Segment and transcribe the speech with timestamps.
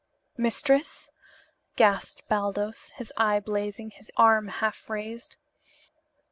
[0.35, 1.11] "Mistress?"
[1.75, 5.37] gasped Baldos, his eye blazing, his arm half raised.